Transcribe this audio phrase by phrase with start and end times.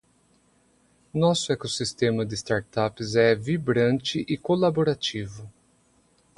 [1.13, 5.47] Nosso ecossistema de startups é vibrante e colaborativo.